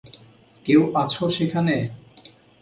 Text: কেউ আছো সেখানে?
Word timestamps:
কেউ 0.65 0.81
আছো 0.95 1.25
সেখানে? 1.29 1.75